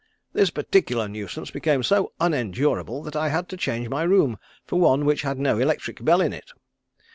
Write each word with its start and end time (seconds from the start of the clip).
This 0.33 0.49
particular 0.49 1.07
nuisance 1.07 1.51
became 1.51 1.83
so 1.83 2.11
unendurable 2.19 3.03
that 3.03 3.15
I 3.15 3.29
had 3.29 3.47
to 3.49 3.55
change 3.55 3.87
my 3.87 4.01
room 4.01 4.39
for 4.65 4.79
one 4.79 5.05
which 5.05 5.21
had 5.21 5.37
no 5.37 5.59
electric 5.59 6.03
bell 6.03 6.21
in 6.21 6.33
it. 6.33 6.53